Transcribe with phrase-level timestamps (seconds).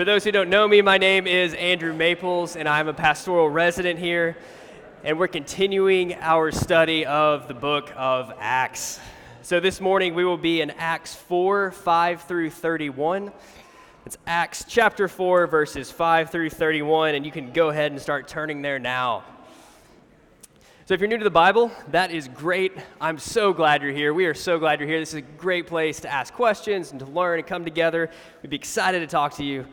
[0.00, 3.50] For those who don't know me, my name is Andrew Maples, and I'm a pastoral
[3.50, 4.34] resident here.
[5.04, 8.98] And we're continuing our study of the book of Acts.
[9.42, 13.30] So this morning we will be in Acts 4 5 through 31.
[14.06, 18.26] It's Acts chapter 4, verses 5 through 31, and you can go ahead and start
[18.26, 19.22] turning there now.
[20.86, 22.72] So, if you're new to the Bible, that is great.
[23.02, 24.14] I'm so glad you're here.
[24.14, 24.98] We are so glad you're here.
[24.98, 28.10] This is a great place to ask questions and to learn and come together.
[28.42, 29.66] We'd be excited to talk to you.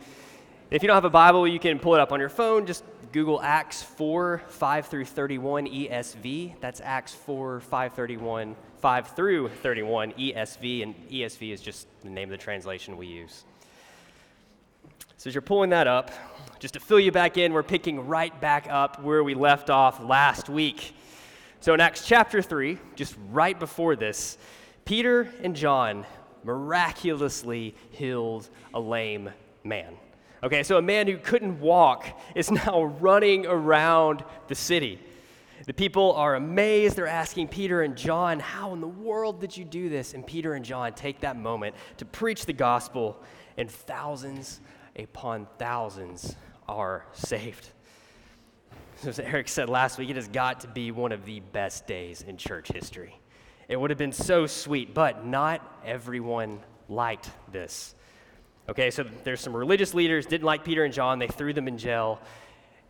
[0.70, 2.66] If you don't have a Bible, you can pull it up on your phone.
[2.66, 2.84] Just
[3.14, 6.60] Google Acts 4, 5 through 31 ESV.
[6.60, 12.28] That's Acts 4, 5, 31, 5 through 31 ESV, and ESV is just the name
[12.28, 13.46] of the translation we use.
[15.16, 16.12] So as you're pulling that up,
[16.60, 20.04] just to fill you back in, we're picking right back up where we left off
[20.04, 20.94] last week.
[21.62, 24.38] So in Acts chapter 3, just right before this,
[24.84, 26.06] Peter and John
[26.44, 29.32] miraculously healed a lame
[29.64, 29.94] man.
[30.48, 34.98] Okay, so a man who couldn't walk is now running around the city.
[35.66, 36.96] The people are amazed.
[36.96, 40.14] They're asking Peter and John, How in the world did you do this?
[40.14, 43.22] And Peter and John take that moment to preach the gospel,
[43.58, 44.62] and thousands
[44.98, 47.70] upon thousands are saved.
[49.06, 52.22] As Eric said last week, it has got to be one of the best days
[52.22, 53.20] in church history.
[53.68, 57.96] It would have been so sweet, but not everyone liked this.
[58.70, 61.78] Okay, so there's some religious leaders didn't like Peter and John, they threw them in
[61.78, 62.20] jail.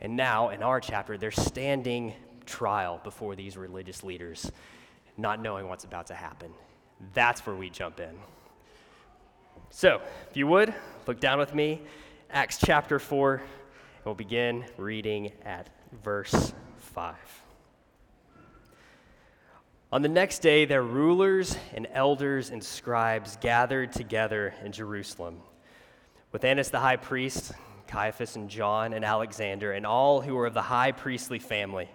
[0.01, 2.13] And now, in our chapter, they're standing
[2.45, 4.51] trial before these religious leaders,
[5.17, 6.51] not knowing what's about to happen.
[7.13, 8.15] That's where we jump in.
[9.69, 10.73] So, if you would,
[11.05, 11.81] look down with me,
[12.31, 13.43] Acts chapter 4, and
[14.05, 15.69] we'll begin reading at
[16.03, 17.15] verse 5.
[19.91, 25.39] On the next day, their rulers and elders and scribes gathered together in Jerusalem
[26.31, 27.53] with Annas the high priest,
[27.87, 31.89] Caiaphas and John and Alexander, and all who were of the high priestly family.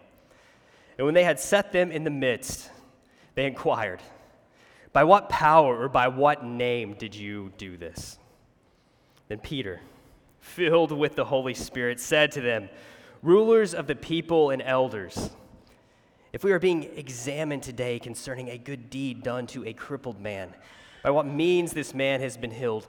[0.98, 2.70] And when they had set them in the midst,
[3.34, 4.00] they inquired,
[4.92, 8.18] By what power or by what name did you do this?
[9.28, 9.80] Then Peter,
[10.40, 12.68] filled with the Holy Spirit, said to them,
[13.22, 15.30] rulers of the people and elders,
[16.32, 20.54] if we are being examined today concerning a good deed done to a crippled man,
[21.02, 22.88] by what means this man has been healed,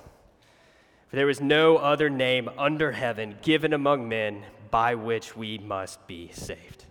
[1.11, 6.07] For there is no other name under heaven given among men by which we must
[6.07, 6.85] be saved.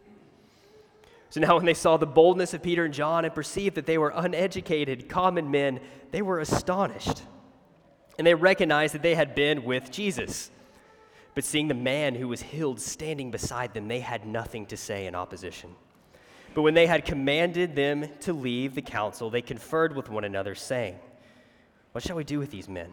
[1.30, 3.96] So now, when they saw the boldness of Peter and John and perceived that they
[3.96, 7.22] were uneducated, common men, they were astonished.
[8.18, 10.50] And they recognized that they had been with Jesus.
[11.34, 15.06] But seeing the man who was healed standing beside them, they had nothing to say
[15.06, 15.74] in opposition.
[16.52, 20.54] But when they had commanded them to leave the council, they conferred with one another,
[20.54, 20.98] saying,
[21.92, 22.92] What shall we do with these men?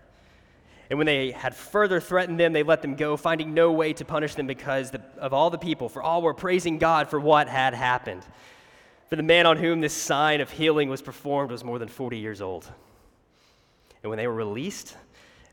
[0.91, 4.03] And when they had further threatened them, they let them go, finding no way to
[4.03, 7.73] punish them because of all the people, for all were praising God for what had
[7.73, 8.25] happened.
[9.07, 12.17] For the man on whom this sign of healing was performed was more than 40
[12.17, 12.69] years old.
[14.03, 14.97] And when they were released,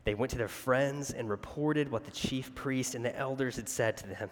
[0.03, 3.69] they went to their friends and reported what the chief priest and the elders had
[3.69, 4.29] said to them.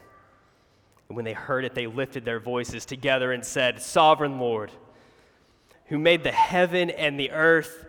[1.07, 4.73] And when they heard it, they lifted their voices together and said, Sovereign Lord,
[5.85, 7.85] who made the heaven and the earth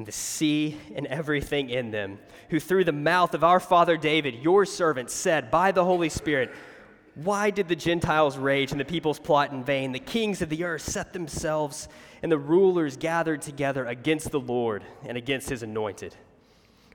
[0.00, 2.18] and the sea and everything in them,
[2.48, 6.50] who through the mouth of our father David, your servant, said by the Holy Spirit,
[7.16, 9.92] Why did the Gentiles rage and the peoples plot in vain?
[9.92, 11.86] The kings of the earth set themselves,
[12.22, 16.16] and the rulers gathered together against the Lord and against his anointed.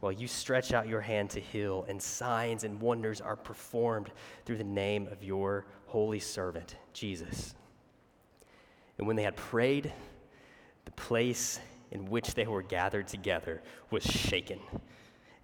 [0.00, 4.10] while you stretch out your hand to heal, and signs and wonders are performed
[4.44, 7.54] through the name of your holy servant, Jesus.
[8.98, 9.92] And when they had prayed,
[10.84, 11.60] the place
[11.90, 14.60] in which they were gathered together was shaken.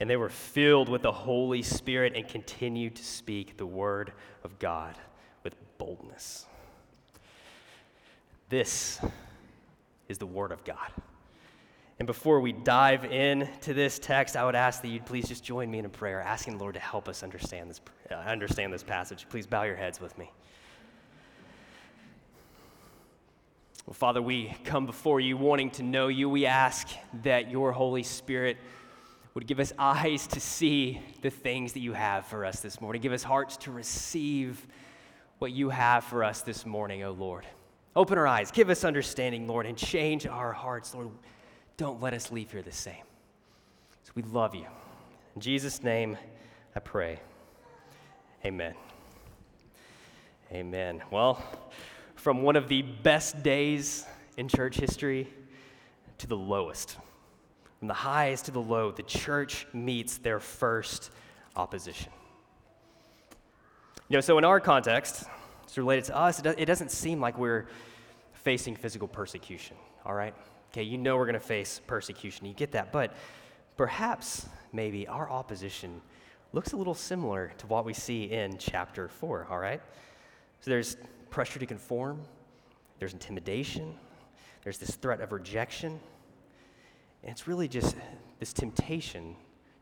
[0.01, 4.13] And they were filled with the Holy Spirit and continued to speak the word
[4.43, 4.97] of God
[5.43, 6.47] with boldness.
[8.49, 9.01] This
[10.09, 10.93] is the Word of God.
[11.99, 15.71] And before we dive into this text, I would ask that you'd please just join
[15.71, 17.81] me in a prayer, asking the Lord to help us understand this,
[18.11, 19.27] uh, understand this passage.
[19.29, 20.33] Please bow your heads with me.
[23.87, 26.29] Well, Father, we come before you wanting to know you.
[26.29, 26.89] We ask
[27.23, 28.57] that your Holy Spirit
[29.35, 33.03] would give us eyes to see the things that you have for us this morning.
[33.03, 34.67] Give us hearts to receive
[35.39, 37.47] what you have for us this morning, O oh Lord.
[37.97, 41.11] Open our eyes, give us understanding, Lord, and change our hearts, Lord.
[41.77, 43.03] Don't let us leave here the same.
[44.05, 44.67] So we love you.
[45.35, 46.17] In Jesus' name,
[46.77, 47.19] I pray.
[48.45, 48.75] Amen.
[50.53, 51.03] Amen.
[51.11, 51.43] Well,
[52.15, 54.07] from one of the best days
[54.37, 55.29] in church history
[56.19, 56.97] to the lowest,
[57.79, 61.11] from the highs to the low, the church meets their first
[61.57, 62.13] opposition.
[64.09, 65.25] You know, so in our context,
[65.65, 67.67] it's related to us, it doesn't seem like we're
[68.33, 70.35] facing physical persecution, all right?
[70.75, 72.47] Okay, you know we're going to face persecution.
[72.47, 72.91] You get that.
[72.91, 73.15] But
[73.77, 76.01] perhaps, maybe, our opposition
[76.53, 79.81] looks a little similar to what we see in chapter 4, all right?
[80.59, 80.97] So there's
[81.31, 82.23] pressure to conform,
[82.99, 83.95] there's intimidation,
[84.65, 86.01] there's this threat of rejection,
[87.23, 87.95] and it's really just
[88.41, 89.37] this temptation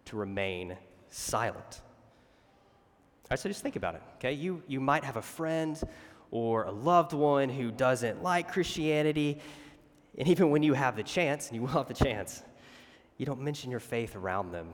[0.05, 0.77] to remain
[1.09, 1.81] silent.
[1.81, 4.35] All right, so just think about it, okay?
[4.35, 5.83] You, you might have a friend
[6.31, 9.41] or a loved one who doesn't like Christianity.
[10.19, 12.43] And even when you have the chance, and you will have the chance,
[13.17, 14.69] you don't mention your faith around them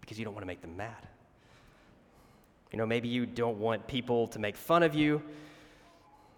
[0.00, 1.08] because you don't want to make them mad.
[2.70, 5.22] You know, maybe you don't want people to make fun of you.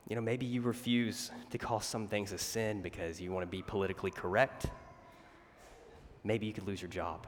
[0.08, 3.50] You know, maybe you refuse to call some things a sin because you want to
[3.50, 4.66] be politically correct.
[6.24, 7.26] Maybe you could lose your job.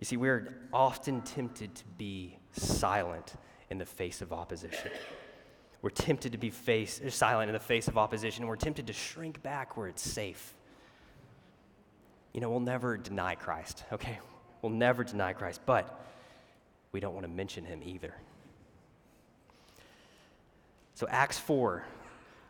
[0.00, 3.34] You see, we're often tempted to be silent
[3.70, 4.90] in the face of opposition.
[5.86, 9.40] We're tempted to be face, silent in the face of opposition, we're tempted to shrink
[9.44, 10.52] back where it's safe.
[12.34, 14.18] You know, we'll never deny Christ, okay?
[14.62, 16.04] We'll never deny Christ, but
[16.90, 18.12] we don't want to mention him either.
[20.94, 21.84] So, Acts 4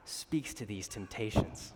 [0.07, 1.75] speaks to these temptations.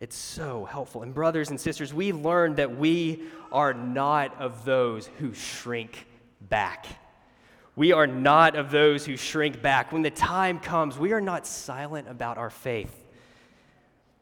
[0.00, 1.00] It's so helpful.
[1.00, 6.06] And, brothers and sisters, we learn that we are not of those who shrink
[6.42, 6.84] back.
[7.76, 9.90] We are not of those who shrink back.
[9.92, 13.04] When the time comes, we are not silent about our faith.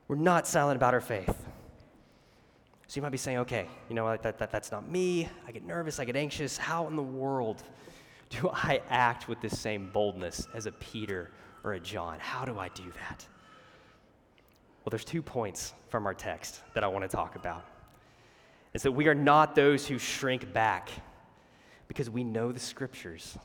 [0.08, 1.34] We're not silent about our faith.
[2.86, 5.28] So you might be saying, okay, you know, that, that, that's not me.
[5.46, 6.56] I get nervous, I get anxious.
[6.56, 7.62] How in the world
[8.30, 11.30] do I act with the same boldness as a Peter
[11.64, 12.18] or a John?
[12.20, 13.26] How do I do that?
[14.84, 17.64] Well, there's two points from our text that I want to talk about.
[18.74, 20.90] It's that we are not those who shrink back
[21.92, 23.36] because we know the scriptures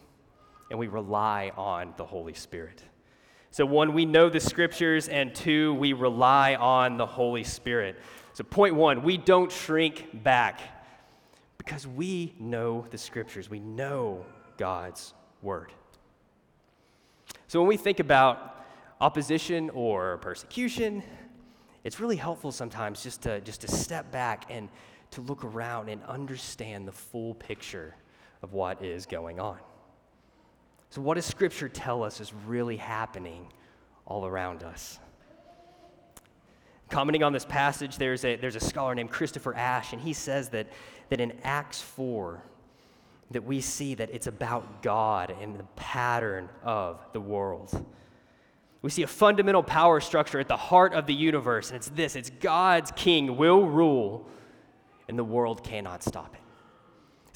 [0.70, 2.82] and we rely on the Holy Spirit.
[3.52, 7.98] So, one, we know the scriptures, and two, we rely on the Holy Spirit.
[8.32, 10.62] So, point one, we don't shrink back
[11.58, 14.26] because we know the scriptures, we know
[14.56, 15.74] God's word.
[17.50, 18.66] So, when we think about
[19.02, 21.04] opposition or persecution,
[21.84, 24.70] it's really helpful sometimes just to, just to step back and
[25.12, 27.94] to look around and understand the full picture
[28.42, 29.58] of what is going on.
[30.90, 33.48] So, what does Scripture tell us is really happening
[34.06, 35.00] all around us?
[36.90, 40.50] Commenting on this passage, there's a, there's a scholar named Christopher Ash, and he says
[40.50, 40.68] that,
[41.10, 42.42] that in Acts 4,
[43.32, 47.86] that we see that it's about God and the pattern of the world.
[48.82, 52.16] We see a fundamental power structure at the heart of the universe, and it's this
[52.16, 54.26] it's God's king will rule,
[55.10, 56.47] and the world cannot stop it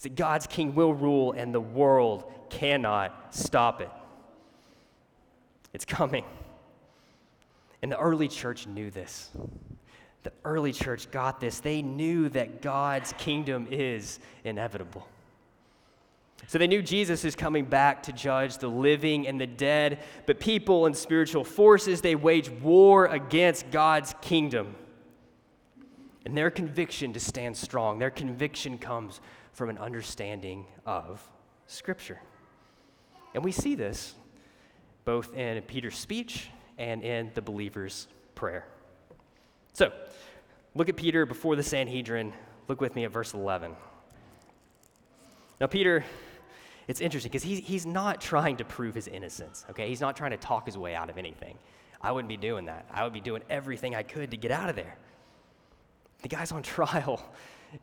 [0.01, 3.91] is that God's king will rule and the world cannot stop it.
[5.73, 6.25] It's coming.
[7.83, 9.29] And the early church knew this.
[10.23, 11.59] The early church got this.
[11.59, 15.07] They knew that God's kingdom is inevitable.
[16.47, 20.39] So they knew Jesus is coming back to judge the living and the dead, but
[20.39, 24.73] people and spiritual forces, they wage war against God's kingdom.
[26.25, 31.21] And their conviction to stand strong, their conviction comes from an understanding of
[31.67, 32.19] Scripture.
[33.33, 34.15] And we see this
[35.05, 38.65] both in Peter's speech and in the believer's prayer.
[39.73, 39.91] So,
[40.75, 42.33] look at Peter before the Sanhedrin.
[42.67, 43.75] Look with me at verse 11.
[45.59, 46.03] Now, Peter,
[46.87, 49.87] it's interesting because he's, he's not trying to prove his innocence, okay?
[49.87, 51.57] He's not trying to talk his way out of anything.
[52.01, 52.87] I wouldn't be doing that.
[52.91, 54.97] I would be doing everything I could to get out of there.
[56.21, 57.23] The guy's on trial,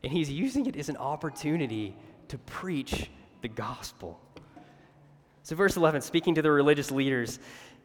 [0.03, 1.97] and he's using it as an opportunity
[2.29, 3.11] to preach
[3.43, 4.21] the gospel.
[5.43, 7.39] So, verse 11, speaking to the religious leaders,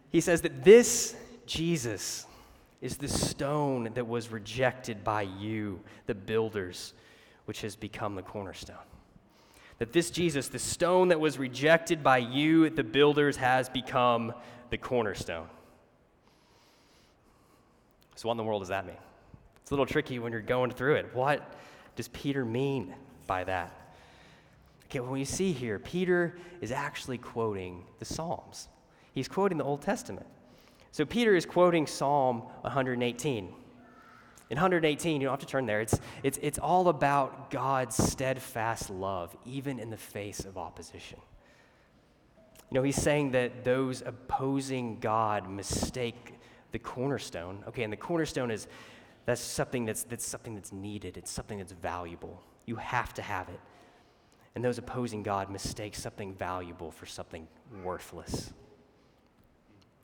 [0.10, 2.26] he says that this Jesus
[2.82, 6.94] is the stone that was rejected by you, the builders,
[7.46, 8.76] which has become the cornerstone.
[9.80, 14.34] That this Jesus, the stone that was rejected by you, the builders, has become
[14.70, 15.48] the cornerstone.
[18.16, 18.98] So, what in the world does that mean?
[19.62, 21.10] It's a little tricky when you're going through it.
[21.14, 21.54] What
[21.96, 22.94] does Peter mean
[23.28, 23.72] by that?
[24.86, 28.68] Okay, when you see here, Peter is actually quoting the Psalms.
[29.14, 30.28] He's quoting the Old Testament.
[30.92, 33.54] So Peter is quoting Psalm 118.
[34.50, 38.92] In 118, you don't have to turn there, it's, it's, it's all about God's steadfast
[38.92, 41.20] love, even in the face of opposition.
[42.70, 46.36] You know, he's saying that those opposing God mistake
[46.72, 47.64] the cornerstone.
[47.68, 48.68] Okay, and the cornerstone is
[49.25, 52.42] that's something that's, that's something that's needed, it's something that's valuable.
[52.65, 53.60] You have to have it.
[54.56, 57.48] And those opposing God mistake something valuable for something
[57.84, 58.53] worthless.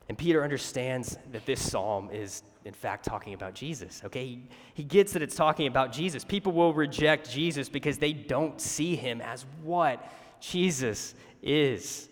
[0.08, 4.26] And Peter understands that this psalm is, in fact, talking about Jesus, okay?
[4.26, 4.42] He,
[4.74, 6.24] he gets that it's talking about Jesus.
[6.24, 12.08] People will reject Jesus because they don't see him as what Jesus is.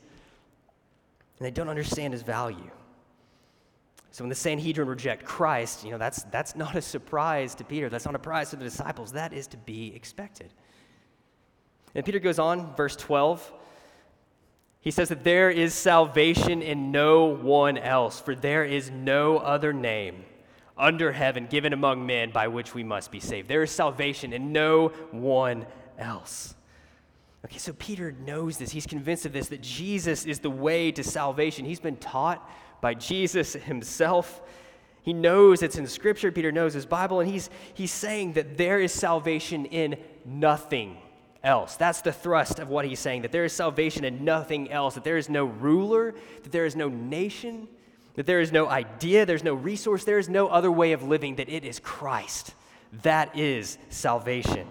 [1.38, 2.70] And they don't understand his value.
[4.18, 7.88] So when the Sanhedrin reject Christ, you know, that's, that's not a surprise to Peter.
[7.88, 9.12] That's not a surprise to the disciples.
[9.12, 10.52] That is to be expected.
[11.94, 13.52] And Peter goes on, verse 12.
[14.80, 19.72] He says that there is salvation in no one else, for there is no other
[19.72, 20.24] name
[20.76, 23.46] under heaven given among men by which we must be saved.
[23.46, 25.64] There is salvation in no one
[25.96, 26.56] else.
[27.44, 28.72] Okay, so Peter knows this.
[28.72, 31.64] He's convinced of this that Jesus is the way to salvation.
[31.64, 32.44] He's been taught
[32.80, 34.42] by Jesus himself.
[35.02, 36.30] He knows it's in Scripture.
[36.30, 40.98] Peter knows his Bible, and he's, he's saying that there is salvation in nothing
[41.42, 41.76] else.
[41.76, 45.04] That's the thrust of what he's saying that there is salvation in nothing else, that
[45.04, 47.68] there is no ruler, that there is no nation,
[48.14, 51.36] that there is no idea, there's no resource, there is no other way of living,
[51.36, 52.54] that it is Christ.
[53.02, 54.66] That is salvation.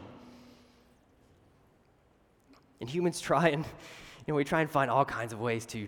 [2.79, 5.87] And humans try and, you know, we try and find all kinds of ways to,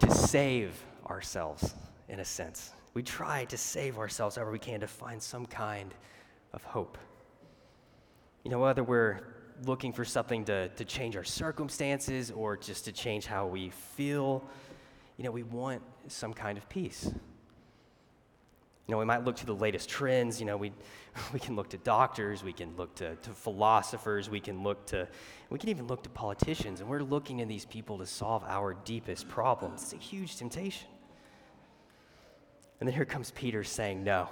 [0.00, 0.72] to save
[1.12, 1.74] ourselves,
[2.08, 2.72] in a sense.
[2.94, 5.94] We try to save ourselves however we can to find some kind
[6.52, 6.98] of hope.
[8.44, 9.20] You know, whether we're
[9.66, 14.44] looking for something to, to change our circumstances or just to change how we feel.
[15.16, 17.04] You know, we want some kind of peace.
[17.04, 20.40] You know, we might look to the latest trends.
[20.40, 20.72] You know, we,
[21.32, 25.06] we can look to doctors, we can look to, to philosophers, we can look to,
[25.50, 28.74] we can even look to politicians, and we're looking to these people to solve our
[28.84, 29.82] deepest problems.
[29.82, 30.88] It's a huge temptation.
[32.82, 34.28] And then here comes Peter saying, No,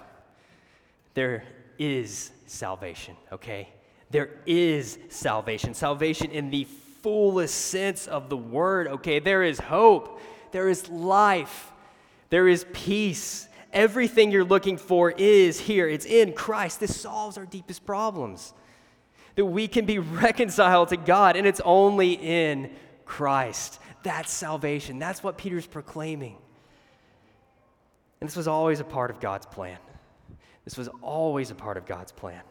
[1.14, 1.44] there
[1.78, 3.68] is salvation, okay?
[4.10, 5.72] There is salvation.
[5.72, 6.64] Salvation in the
[7.00, 9.20] fullest sense of the word, okay?
[9.20, 10.20] There is hope.
[10.50, 11.70] There is life.
[12.30, 13.46] There is peace.
[13.72, 15.88] Everything you're looking for is here.
[15.88, 16.80] It's in Christ.
[16.80, 18.52] This solves our deepest problems.
[19.36, 22.72] That we can be reconciled to God, and it's only in
[23.04, 23.78] Christ.
[24.02, 24.98] That's salvation.
[24.98, 26.36] That's what Peter's proclaiming.
[28.20, 29.78] And this was always a part of God's plan.
[30.64, 32.42] This was always a part of God's plan.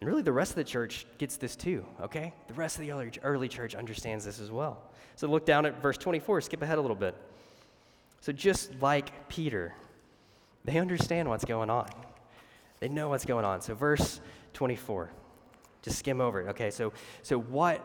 [0.00, 2.32] And really, the rest of the church gets this too, okay?
[2.48, 4.82] The rest of the early church understands this as well.
[5.16, 7.14] So look down at verse 24, skip ahead a little bit.
[8.22, 9.74] So, just like Peter,
[10.64, 11.88] they understand what's going on.
[12.80, 13.62] They know what's going on.
[13.62, 14.20] So, verse
[14.54, 15.10] 24,
[15.82, 16.48] just skim over it.
[16.50, 16.92] Okay, so,
[17.22, 17.82] so what,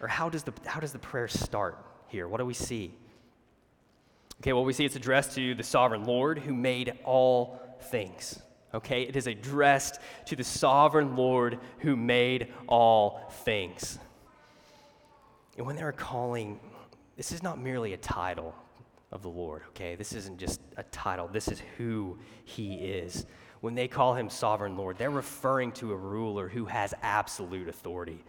[0.00, 2.28] or how does, the, how does the prayer start here?
[2.28, 2.94] What do we see?
[4.40, 8.40] Okay, well, we see it's addressed to the sovereign Lord who made all things
[8.74, 9.02] okay?
[9.02, 13.98] It is addressed to the sovereign Lord who made all things.
[15.56, 16.60] And when they're calling,
[17.16, 18.54] this is not merely a title
[19.12, 19.94] of the Lord, okay?
[19.96, 23.26] This isn't just a title, this is who he is.
[23.60, 28.24] When they call him sovereign Lord, they're referring to a ruler who has absolute authority.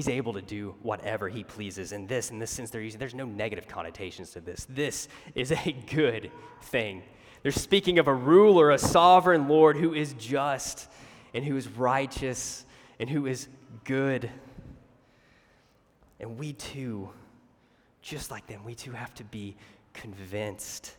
[0.00, 1.92] He's able to do whatever he pleases.
[1.92, 4.66] And this, in this sense, they're using, there's no negative connotations to this.
[4.66, 6.30] This is a good
[6.62, 7.02] thing.
[7.42, 10.88] They're speaking of a ruler, a sovereign Lord who is just
[11.34, 12.64] and who is righteous
[12.98, 13.48] and who is
[13.84, 14.30] good.
[16.18, 17.10] And we too,
[18.00, 19.54] just like them, we too have to be
[19.92, 20.96] convinced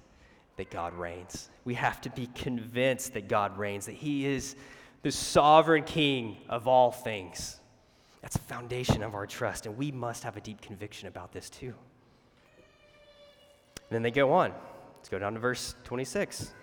[0.57, 1.49] that God reigns.
[1.65, 4.55] We have to be convinced that God reigns, that He is
[5.01, 7.60] the sovereign King of all things.
[8.21, 11.49] That's the foundation of our trust, and we must have a deep conviction about this
[11.49, 11.73] too.
[13.89, 14.53] And then they go on.
[14.97, 16.53] Let's go down to verse 26.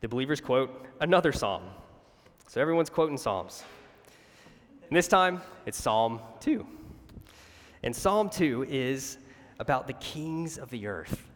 [0.00, 1.62] The believers quote another psalm.
[2.48, 3.64] So everyone's quoting psalms.
[4.88, 6.64] And this time, it's Psalm 2.
[7.82, 9.18] And Psalm 2 is
[9.58, 11.26] about the kings of the earth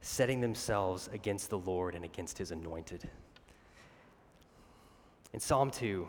[0.00, 3.08] setting themselves against the Lord and against his anointed.
[5.32, 6.06] In Psalm 2,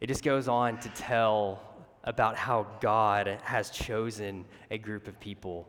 [0.00, 1.62] it just goes on to tell
[2.04, 5.68] about how God has chosen a group of people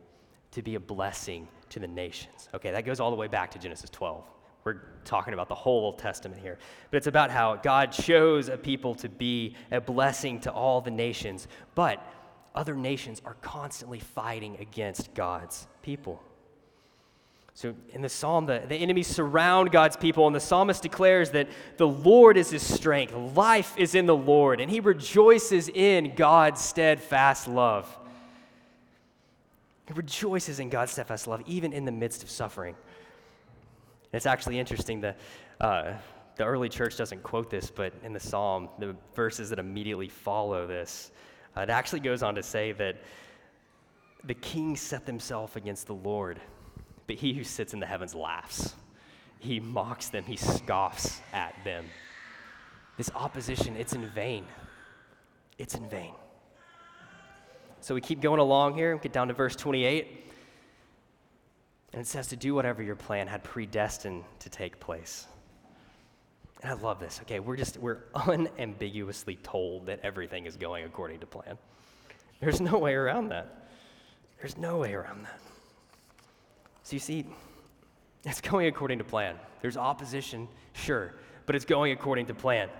[0.52, 2.48] to be a blessing to the nations.
[2.54, 4.24] Okay, that goes all the way back to Genesis 12.
[4.64, 6.58] We're talking about the whole Old Testament here.
[6.90, 10.90] But it's about how God chose a people to be a blessing to all the
[10.90, 12.04] nations, but
[12.54, 16.22] other nations are constantly fighting against God's people.
[17.58, 21.48] So in the psalm, the, the enemies surround God's people, and the psalmist declares that
[21.76, 23.12] the Lord is his strength.
[23.34, 27.98] Life is in the Lord, and he rejoices in God's steadfast love.
[29.88, 32.76] He rejoices in God's steadfast love, even in the midst of suffering.
[34.12, 35.18] It's actually interesting that
[35.60, 35.94] uh,
[36.36, 40.68] the early church doesn't quote this, but in the psalm, the verses that immediately follow
[40.68, 41.10] this,
[41.56, 42.98] uh, it actually goes on to say that
[44.22, 46.40] the king set himself against the Lord
[47.08, 48.74] but he who sits in the heavens laughs.
[49.40, 51.86] He mocks them, he scoffs at them.
[52.96, 54.44] This opposition, it's in vain.
[55.56, 56.12] It's in vain.
[57.80, 60.26] So we keep going along here, get down to verse 28.
[61.92, 65.26] And it says to do whatever your plan had predestined to take place.
[66.62, 67.20] And I love this.
[67.22, 71.56] Okay, we're just, we're unambiguously told that everything is going according to plan.
[72.40, 73.70] There's no way around that.
[74.40, 75.40] There's no way around that.
[76.88, 77.26] So you see,
[78.24, 79.36] it's going according to plan.
[79.60, 82.70] There's opposition, sure, but it's going according to plan.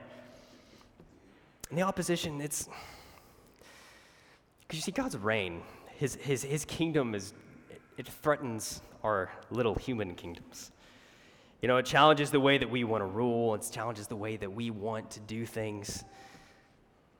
[1.68, 2.70] And the opposition, it's
[4.62, 5.60] because you see, God's reign,
[5.98, 7.34] his, his, his kingdom is,
[7.98, 10.72] it threatens our little human kingdoms.
[11.60, 14.38] You know, it challenges the way that we want to rule, it challenges the way
[14.38, 16.02] that we want to do things.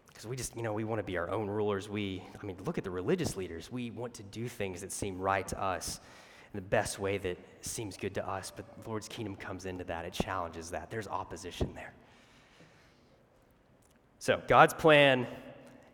[0.07, 1.87] Because we just, you know, we want to be our own rulers.
[1.87, 3.70] We, I mean, look at the religious leaders.
[3.70, 6.01] We want to do things that seem right to us
[6.53, 9.85] in the best way that seems good to us, but the Lord's kingdom comes into
[9.85, 10.05] that.
[10.05, 10.91] It challenges that.
[10.91, 11.93] There's opposition there.
[14.19, 15.27] So, God's plan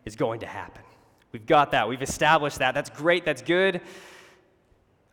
[0.05, 0.83] is going to happen.
[1.31, 1.87] We've got that.
[1.87, 2.73] We've established that.
[2.73, 3.25] That's great.
[3.25, 3.81] That's good.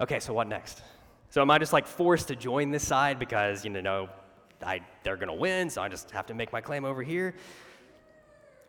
[0.01, 0.83] Okay, so what next?
[1.31, 4.09] So, am I just like forced to join this side because, you know,
[4.65, 7.35] I, they're going to win, so I just have to make my claim over here?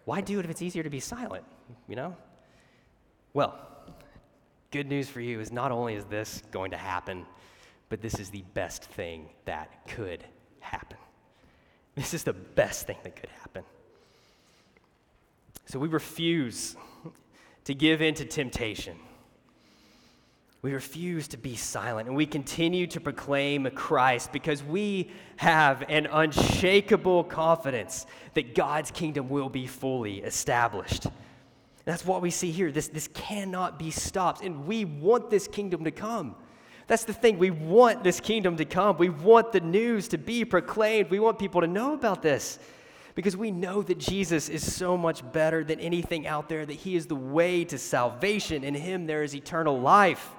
[0.06, 1.46] Why do it if it's easier to be silent,
[1.88, 2.16] you know?
[3.34, 3.58] Well,
[4.74, 7.28] good news for you is not only is this going to happen,
[7.90, 10.26] but this is the best thing that could
[10.62, 10.98] happen.
[11.94, 13.64] This is the best thing that could happen.
[15.68, 16.76] So we refuse
[17.66, 18.98] to give in to temptation.
[20.64, 26.08] We refuse to be silent and we continue to proclaim Christ because we have an
[26.08, 31.06] unshakable confidence that God's kingdom will be fully established.
[31.86, 32.72] That's what we see here.
[32.72, 34.41] This, this cannot be stopped.
[34.41, 36.36] And we want this kingdom to come.
[36.88, 37.38] That's the thing.
[37.38, 38.98] We want this kingdom to come.
[38.98, 41.10] We want the news to be proclaimed.
[41.10, 42.60] We want people to know about this
[43.15, 46.96] because we know that Jesus is so much better than anything out there, that He
[46.96, 48.63] is the way to salvation.
[48.63, 50.32] In Him, there is eternal life.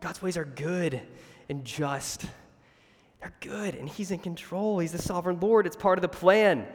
[0.00, 1.00] God's ways are good
[1.48, 2.26] and just.
[3.20, 4.78] They're good, and He's in control.
[4.78, 5.66] He's the sovereign Lord.
[5.66, 6.66] It's part of the plan.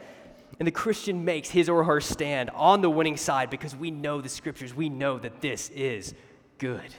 [0.60, 4.22] And the Christian makes his or her stand on the winning side because we know
[4.22, 4.74] the scriptures.
[4.74, 6.13] We know that this is
[6.58, 6.94] good.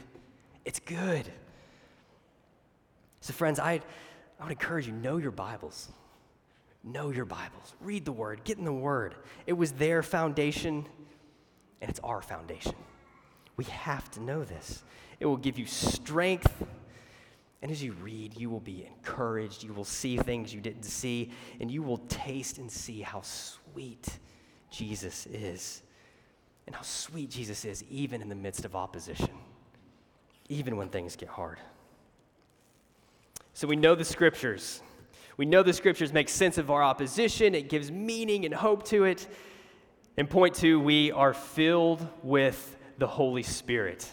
[0.65, 1.31] It's good.
[3.21, 3.81] So, friends, I,
[4.41, 5.89] I would encourage you know your Bibles.
[6.83, 7.75] Know your Bibles.
[7.81, 8.45] Read the Word.
[8.45, 9.15] Get in the Word.
[9.47, 10.87] It was their foundation,
[11.81, 12.75] and it's our foundation.
[13.57, 14.83] We have to know this.
[15.21, 16.53] It will give you strength
[17.65, 19.63] and as you read, you will be encouraged.
[19.63, 24.07] You will see things you didn't see, and you will taste and see how sweet
[24.71, 25.81] Jesus is.
[26.67, 29.31] And how sweet Jesus is, even in the midst of opposition,
[30.51, 31.59] even when things get hard.
[33.55, 34.83] So we know the scriptures.
[35.39, 39.05] We know the scriptures make sense of our opposition, it gives meaning and hope to
[39.05, 39.27] it.
[40.19, 44.07] And point two, we are filled with the Holy Spirit.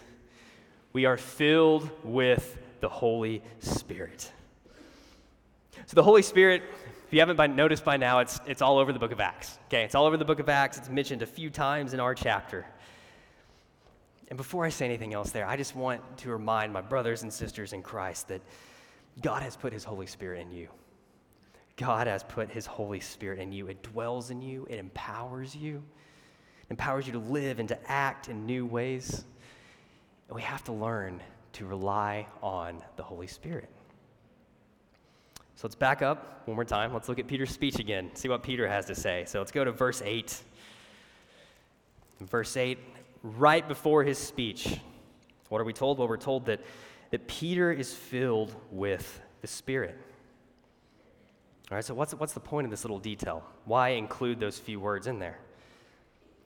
[0.94, 4.32] We are filled with the Holy Spirit.
[5.86, 6.64] So, the Holy Spirit,
[7.08, 9.58] if you haven't by, noticed by now, it's, it's all over the book of Acts.
[9.68, 10.78] Okay, it's all over the book of Acts.
[10.78, 12.66] It's mentioned a few times in our chapter.
[14.30, 17.32] And before I say anything else there, I just want to remind my brothers and
[17.32, 18.42] sisters in Christ that
[19.22, 20.70] God has put his Holy Spirit in you.
[21.76, 23.68] God has put his Holy Spirit in you.
[23.68, 25.84] It dwells in you, it empowers you,
[26.62, 29.26] it empowers you to live and to act in new ways.
[30.28, 31.22] And we have to learn
[31.54, 33.70] to rely on the Holy Spirit.
[35.56, 36.94] So let's back up one more time.
[36.94, 39.26] Let's look at Peter's speech again, see what Peter has to say.
[39.28, 40.42] So let's go to verse 8.
[42.22, 42.80] verse 8,
[43.24, 44.80] right before his speech,
[45.50, 46.00] what are we told?
[46.00, 46.62] Well, we're told that,
[47.12, 49.98] that Peter is filled with the Spirit.
[51.70, 53.44] All right, so what's, what's the point of this little detail?
[53.66, 55.40] Why include those few words in there?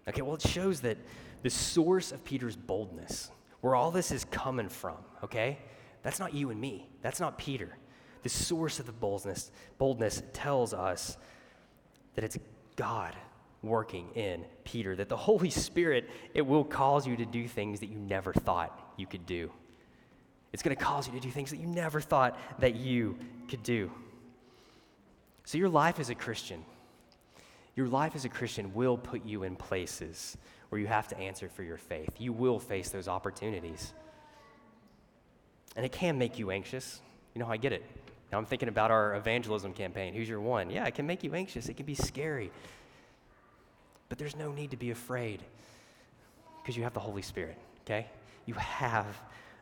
[0.08, 0.98] Okay, well, it shows that
[1.42, 3.32] the source of Peter's boldness,
[3.66, 5.58] where all this is coming from, okay,
[6.04, 6.88] that's not you and me.
[7.02, 7.76] That's not Peter.
[8.22, 9.50] The source of the boldness,
[9.80, 11.18] boldness tells us
[12.14, 12.38] that it's
[12.76, 13.16] God
[13.64, 17.88] working in Peter, that the Holy Spirit, it will cause you to do things that
[17.88, 19.52] you never thought you could do.
[20.54, 23.18] It's going to cause you to do things that you never thought that you
[23.50, 23.90] could do.
[25.46, 26.64] So, your life as a Christian,
[27.76, 30.38] your life as a Christian will put you in places
[30.70, 32.10] where you have to answer for your faith.
[32.18, 33.94] You will face those opportunities.
[35.76, 37.02] And it can make you anxious.
[37.34, 37.84] You know, I get it.
[38.32, 40.14] Now I'm thinking about our evangelism campaign.
[40.14, 40.70] Who's your one?
[40.70, 41.70] Yeah, it can make you anxious.
[41.70, 42.52] It can be scary.
[44.10, 45.44] But there's no need to be afraid
[46.62, 48.08] because you have the Holy Spirit, okay?
[48.46, 49.06] You have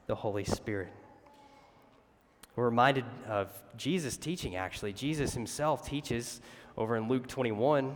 [0.08, 0.90] the Holy Spirit.
[2.56, 4.94] We're reminded of Jesus' teaching, actually.
[4.94, 6.40] Jesus himself teaches
[6.78, 7.96] over in Luke 21,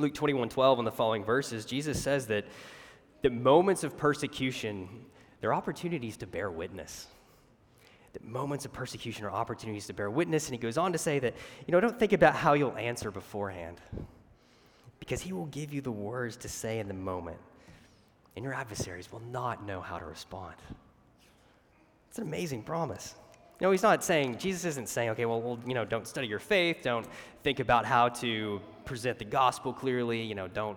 [0.00, 1.64] Luke 21 12, in the following verses.
[1.64, 2.46] Jesus says that
[3.22, 4.88] the moments of persecution,
[5.40, 7.06] they're opportunities to bear witness.
[8.14, 10.46] That moments of persecution are opportunities to bear witness.
[10.46, 11.34] And he goes on to say that,
[11.66, 13.80] you know, don't think about how you'll answer beforehand
[14.98, 17.38] because he will give you the words to say in the moment,
[18.36, 20.54] and your adversaries will not know how to respond.
[22.08, 23.14] It's an amazing promise.
[23.60, 26.26] You know, he's not saying, Jesus isn't saying, okay, well, well, you know, don't study
[26.26, 27.06] your faith, don't
[27.42, 28.60] think about how to
[28.90, 30.76] present the gospel clearly, you know, don't,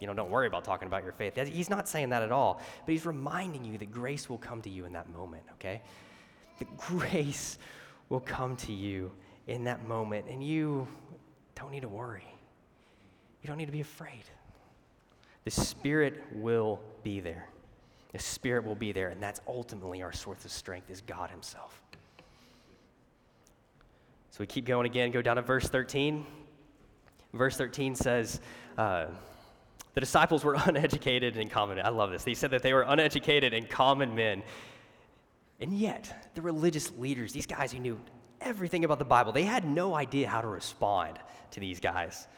[0.00, 1.34] you know, don't worry about talking about your faith.
[1.34, 4.68] He's not saying that at all, but he's reminding you that grace will come to
[4.68, 5.80] you in that moment, okay?
[6.58, 7.56] The grace
[8.10, 9.10] will come to you
[9.46, 10.86] in that moment, and you
[11.54, 12.26] don't need to worry.
[13.42, 14.24] You don't need to be afraid.
[15.44, 17.48] The Spirit will be there.
[18.12, 21.80] The Spirit will be there, and that's ultimately our source of strength is God Himself.
[24.32, 26.26] So we keep going again, go down to verse 13.
[27.32, 28.40] Verse 13 says,
[28.76, 29.06] uh,
[29.94, 31.80] the disciples were uneducated and common.
[31.80, 32.24] I love this.
[32.24, 34.42] They said that they were uneducated and common men.
[35.60, 37.98] And yet, the religious leaders, these guys who knew
[38.40, 41.18] everything about the Bible, they had no idea how to respond
[41.50, 42.28] to these guys.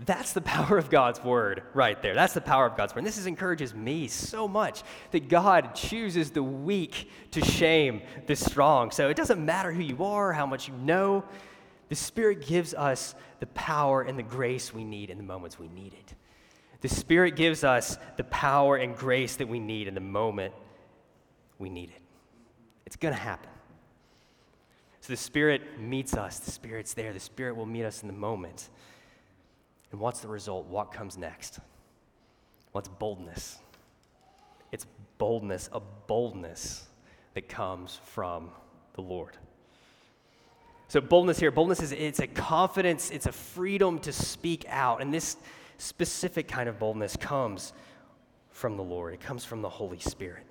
[0.00, 2.14] That's the power of God's word right there.
[2.14, 3.00] That's the power of God's word.
[3.00, 8.36] And this is, encourages me so much that God chooses the weak to shame the
[8.36, 8.90] strong.
[8.92, 11.24] So it doesn't matter who you are, how much you know,
[11.88, 15.68] the Spirit gives us the power and the grace we need in the moments we
[15.68, 16.14] need it.
[16.80, 20.54] The Spirit gives us the power and grace that we need in the moment
[21.58, 22.02] we need it.
[22.86, 23.50] It's going to happen.
[25.00, 28.14] So the Spirit meets us, the Spirit's there, the Spirit will meet us in the
[28.14, 28.68] moment.
[29.90, 30.66] And what's the result?
[30.66, 31.58] What comes next?
[32.72, 33.58] What's boldness?
[34.70, 36.86] It's boldness, a boldness
[37.34, 38.50] that comes from
[38.92, 39.38] the Lord.
[40.88, 45.02] So boldness here, boldness is it's a confidence, it's a freedom to speak out.
[45.02, 45.36] And this
[45.76, 47.74] specific kind of boldness comes
[48.50, 49.12] from the Lord.
[49.12, 50.44] It comes from the Holy Spirit.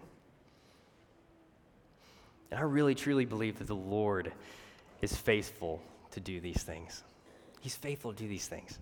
[2.51, 4.31] And I really truly believe that the Lord
[5.01, 7.03] is faithful to do these things.
[7.59, 8.79] He's faithful to do these things.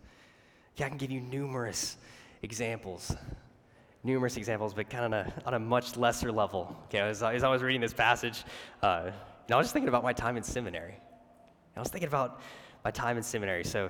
[0.75, 1.95] Yeah, I can give you numerous
[2.43, 3.15] examples,
[4.03, 6.77] numerous examples, but kind of on a much lesser level.
[6.85, 8.43] Okay, as, I was reading this passage,
[8.83, 9.09] uh,
[9.49, 10.95] I was just thinking about my time in seminary.
[11.75, 12.39] I was thinking about
[12.83, 13.63] my time in seminary.
[13.65, 13.89] So,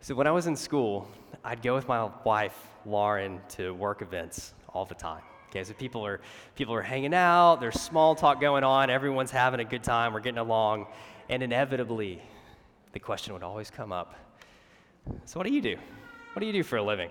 [0.00, 1.08] so when I was in school,
[1.44, 5.22] I'd go with my wife, Lauren, to work events all the time.
[5.50, 6.20] Okay, so people are
[6.54, 10.20] people are hanging out, there's small talk going on, everyone's having a good time, we're
[10.20, 10.86] getting along,
[11.28, 12.20] and inevitably,
[12.92, 14.14] the question would always come up.
[15.24, 15.76] So what do you do?
[16.32, 17.10] What do you do for a living?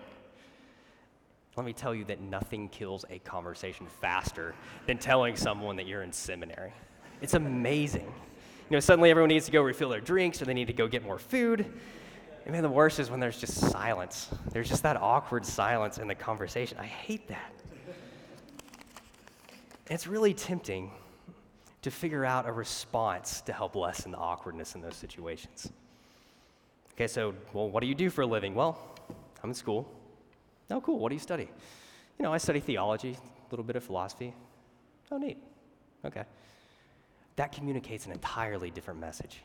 [1.56, 4.54] Let me tell you that nothing kills a conversation faster
[4.88, 6.74] than telling someone that you're in seminary.
[7.22, 8.14] It's amazing.
[8.69, 10.88] You know, suddenly everyone needs to go refill their drinks or they need to go
[10.88, 11.71] get more food.
[12.45, 14.30] And man, the worst is when there's just silence.
[14.51, 16.78] There's just that awkward silence in the conversation.
[16.80, 17.54] I hate that.
[19.88, 20.91] It's really tempting
[21.84, 25.71] to figure out a response to help lessen the awkwardness in those situations.
[26.93, 28.56] Okay, so, well, what do you do for a living?
[28.56, 28.80] Well,
[29.43, 29.88] I'm in school.
[30.71, 30.97] Oh, cool.
[30.97, 31.49] What do you study?
[32.17, 34.34] You know, I study theology, a little bit of philosophy.
[35.12, 35.38] Oh, neat.
[36.04, 36.23] Okay.
[37.36, 39.43] That communicates an entirely different message.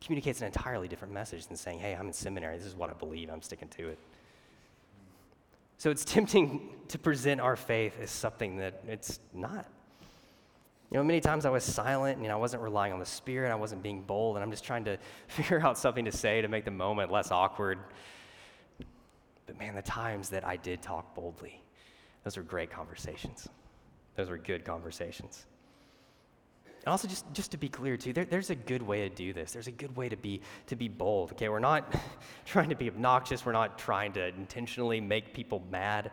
[0.00, 2.56] Communicates an entirely different message than saying, hey, I'm in seminary.
[2.58, 3.30] This is what I believe.
[3.30, 3.98] I'm sticking to it.
[5.78, 9.66] So it's tempting to present our faith as something that it's not.
[10.90, 13.06] You know, many times I was silent and you know, I wasn't relying on the
[13.06, 16.40] Spirit, I wasn't being bold, and I'm just trying to figure out something to say
[16.40, 17.78] to make the moment less awkward.
[19.46, 21.60] But man, the times that I did talk boldly,
[22.22, 23.48] those were great conversations.
[24.14, 25.46] Those were good conversations.
[26.86, 29.32] And also, just, just to be clear, too, there, there's a good way to do
[29.32, 29.50] this.
[29.50, 31.32] There's a good way to be, to be bold.
[31.32, 31.92] Okay, we're not
[32.44, 33.44] trying to be obnoxious.
[33.44, 36.12] We're not trying to intentionally make people mad.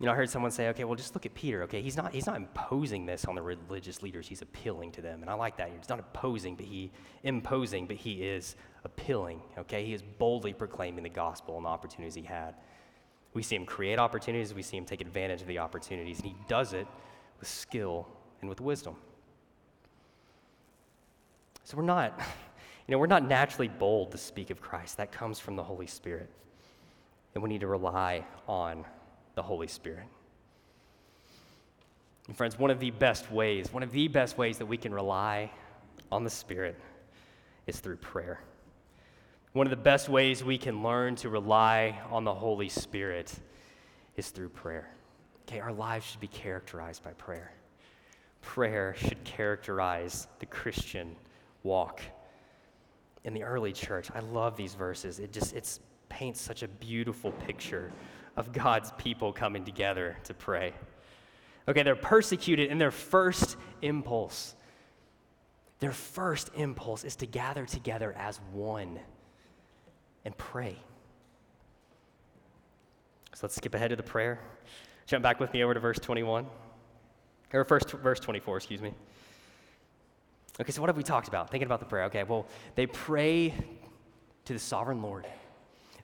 [0.00, 1.62] You know, I heard someone say, okay, well, just look at Peter.
[1.62, 4.26] Okay, he's not, he's not imposing this on the religious leaders.
[4.26, 5.22] He's appealing to them.
[5.22, 5.70] And I like that.
[5.78, 6.90] He's not opposing, but he
[7.22, 9.40] imposing, but he is appealing.
[9.58, 12.56] Okay, he is boldly proclaiming the gospel and the opportunities he had.
[13.32, 14.52] We see him create opportunities.
[14.52, 16.18] We see him take advantage of the opportunities.
[16.18, 16.88] And he does it
[17.38, 18.08] with skill
[18.40, 18.96] and with wisdom.
[21.66, 22.16] So we're not,
[22.86, 24.98] you know, we're not naturally bold to speak of Christ.
[24.98, 26.30] That comes from the Holy Spirit.
[27.34, 28.84] And we need to rely on
[29.34, 30.06] the Holy Spirit.
[32.28, 34.94] And friends, one of the best ways, one of the best ways that we can
[34.94, 35.50] rely
[36.12, 36.78] on the Spirit
[37.66, 38.40] is through prayer.
[39.52, 43.34] One of the best ways we can learn to rely on the Holy Spirit
[44.16, 44.88] is through prayer.
[45.48, 47.52] Okay, our lives should be characterized by prayer.
[48.40, 51.16] Prayer should characterize the Christian
[51.66, 52.00] walk.
[53.24, 55.18] In the early church, I love these verses.
[55.18, 57.92] It just it paints such a beautiful picture
[58.36, 60.72] of God's people coming together to pray.
[61.68, 64.54] Okay, they're persecuted, and their first impulse,
[65.80, 69.00] their first impulse is to gather together as one
[70.24, 70.78] and pray.
[73.34, 74.40] So let's skip ahead to the prayer.
[75.06, 76.46] Jump back with me over to verse 21.
[77.52, 78.94] Or first verse 24, excuse me.
[80.60, 81.50] Okay, so what have we talked about?
[81.50, 82.04] Thinking about the prayer.
[82.04, 83.54] Okay, well, they pray
[84.46, 85.26] to the sovereign Lord.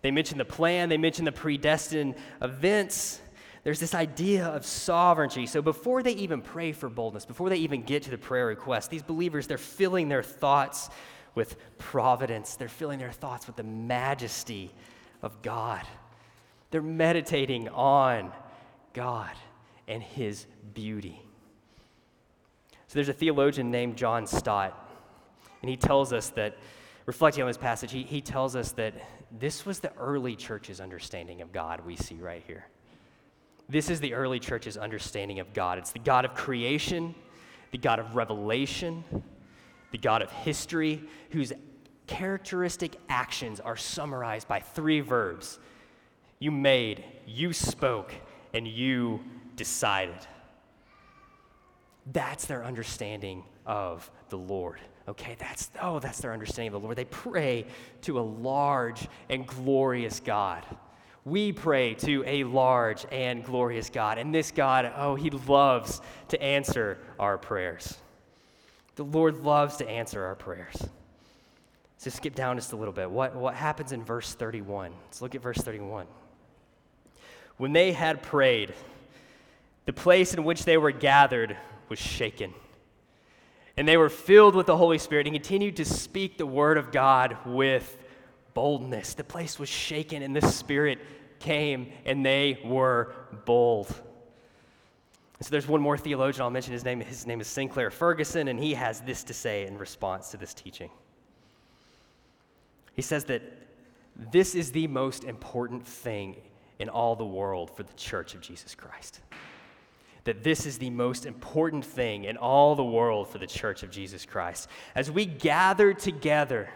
[0.02, 3.20] They mention the plan, they mention the predestined events.
[3.64, 5.46] There's this idea of sovereignty.
[5.46, 8.90] So before they even pray for boldness, before they even get to the prayer request,
[8.90, 10.90] these believers, they're filling their thoughts
[11.36, 12.56] with providence.
[12.56, 14.72] They're filling their thoughts with the majesty
[15.22, 15.82] of God.
[16.72, 18.32] They're meditating on
[18.92, 19.30] God
[19.86, 21.22] and His beauty.
[22.92, 24.78] So there's a theologian named John Stott,
[25.62, 26.58] and he tells us that,
[27.06, 28.92] reflecting on this passage, he, he tells us that
[29.30, 32.66] this was the early church's understanding of God we see right here.
[33.66, 35.78] This is the early church's understanding of God.
[35.78, 37.14] It's the God of creation,
[37.70, 39.02] the God of revelation,
[39.90, 41.50] the God of history, whose
[42.06, 45.58] characteristic actions are summarized by three verbs
[46.40, 48.12] you made, you spoke,
[48.52, 49.20] and you
[49.56, 50.26] decided.
[52.10, 54.80] That's their understanding of the Lord.
[55.08, 56.96] Okay, that's oh, that's their understanding of the Lord.
[56.96, 57.66] They pray
[58.02, 60.64] to a large and glorious God.
[61.24, 64.18] We pray to a large and glorious God.
[64.18, 67.96] And this God, oh, he loves to answer our prayers.
[68.96, 70.76] The Lord loves to answer our prayers.
[71.98, 73.08] So skip down just a little bit.
[73.08, 74.92] What, what happens in verse 31?
[75.04, 76.06] Let's look at verse 31.
[77.58, 78.74] When they had prayed,
[79.84, 81.56] the place in which they were gathered
[81.92, 82.54] was shaken.
[83.76, 86.90] And they were filled with the Holy Spirit and continued to speak the word of
[86.90, 87.98] God with
[88.54, 89.12] boldness.
[89.12, 91.00] The place was shaken, and the Spirit
[91.38, 93.12] came, and they were
[93.44, 93.88] bold.
[93.88, 96.72] so there's one more theologian I'll mention.
[96.72, 100.30] His name, his name is Sinclair Ferguson, and he has this to say in response
[100.30, 100.88] to this teaching.
[102.94, 103.42] He says that
[104.16, 106.36] this is the most important thing
[106.78, 109.20] in all the world for the church of Jesus Christ
[110.24, 113.90] that this is the most important thing in all the world for the church of
[113.90, 114.68] Jesus Christ.
[114.94, 116.70] As we gather together,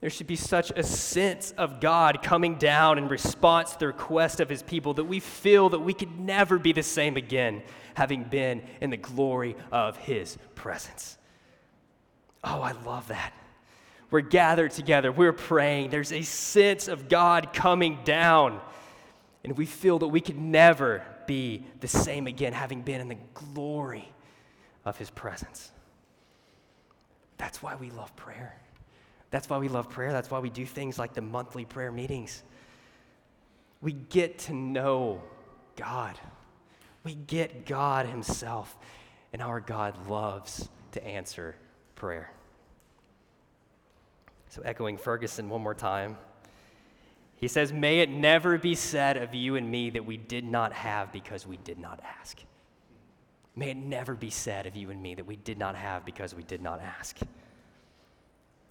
[0.00, 4.40] there should be such a sense of God coming down in response to the request
[4.40, 7.62] of his people that we feel that we could never be the same again,
[7.94, 11.18] having been in the glory of his presence.
[12.42, 13.34] Oh, I love that.
[14.10, 15.90] We're gathered together, we're praying.
[15.90, 18.60] There's a sense of God coming down,
[19.44, 23.16] and we feel that we could never be the same again, having been in the
[23.34, 24.12] glory
[24.84, 25.70] of his presence.
[27.36, 28.56] That's why we love prayer.
[29.30, 30.10] That's why we love prayer.
[30.10, 32.42] That's why we do things like the monthly prayer meetings.
[33.80, 35.22] We get to know
[35.76, 36.18] God.
[37.04, 38.76] We get God Himself,
[39.32, 41.54] and our God loves to answer
[41.94, 42.32] prayer.
[44.48, 46.18] So, echoing Ferguson one more time,
[47.40, 50.74] He says, May it never be said of you and me that we did not
[50.74, 52.38] have because we did not ask.
[53.56, 56.34] May it never be said of you and me that we did not have because
[56.34, 57.18] we did not ask.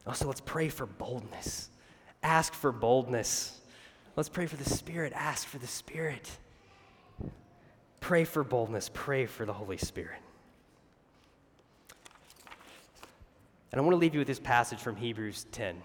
[0.05, 1.69] Also, let's pray for boldness.
[2.21, 3.59] Ask for boldness.
[4.15, 5.13] Let's pray for the Spirit.
[5.15, 6.29] Ask for the Spirit.
[7.99, 8.89] Pray for boldness.
[8.93, 10.19] Pray for the Holy Spirit.
[13.71, 15.81] And I want to leave you with this passage from Hebrews 10.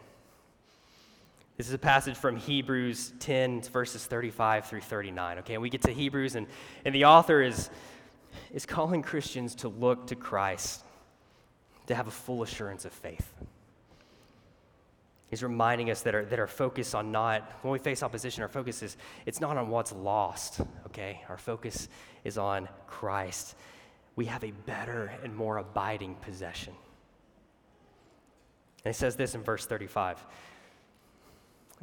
[1.56, 5.38] This is a passage from Hebrews 10, verses 35 through 39.
[5.38, 6.48] Okay, and we get to Hebrews, and,
[6.84, 7.70] and the author is,
[8.52, 10.82] is calling Christians to look to Christ,
[11.86, 13.32] to have a full assurance of faith.
[15.30, 18.48] He's reminding us that our, that our focus on not, when we face opposition, our
[18.48, 21.22] focus is, it's not on what's lost, okay?
[21.28, 21.88] Our focus
[22.24, 23.54] is on Christ.
[24.16, 26.72] We have a better and more abiding possession.
[28.84, 30.24] And it says this in verse 35.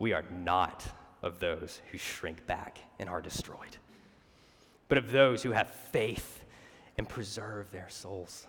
[0.00, 0.84] we are not
[1.22, 3.76] of those who shrink back and are destroyed,
[4.88, 6.42] but of those who have faith
[6.98, 8.48] and preserve their souls.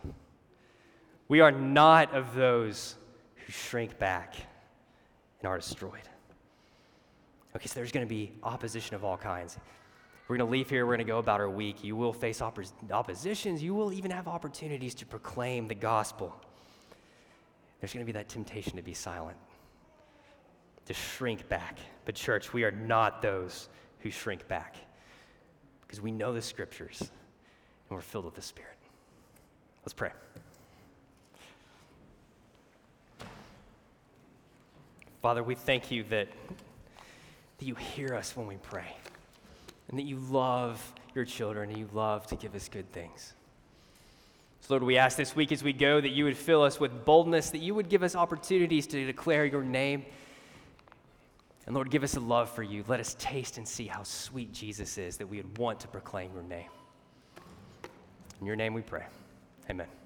[1.27, 2.95] We are not of those
[3.35, 4.35] who shrink back
[5.39, 6.09] and are destroyed.
[7.55, 9.57] Okay, so there's going to be opposition of all kinds.
[10.27, 11.83] We're going to leave here, we're going to go about our week.
[11.83, 16.33] You will face oppos- oppositions, you will even have opportunities to proclaim the gospel.
[17.81, 19.35] There's going to be that temptation to be silent,
[20.91, 21.77] to shrink back.
[22.05, 24.75] But, church, we are not those who shrink back
[25.81, 27.09] because we know the scriptures and
[27.89, 28.75] we're filled with the Spirit.
[29.83, 30.11] Let's pray.
[35.21, 36.27] Father, we thank you that,
[37.59, 38.95] that you hear us when we pray
[39.89, 43.33] and that you love your children and you love to give us good things.
[44.61, 47.05] So, Lord, we ask this week as we go that you would fill us with
[47.05, 50.05] boldness, that you would give us opportunities to declare your name.
[51.65, 52.83] And Lord, give us a love for you.
[52.87, 56.31] Let us taste and see how sweet Jesus is, that we would want to proclaim
[56.33, 56.69] your name.
[58.39, 59.05] In your name we pray.
[59.69, 59.87] Amen.